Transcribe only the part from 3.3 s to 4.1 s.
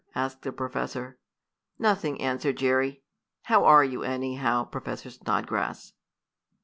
"How are you,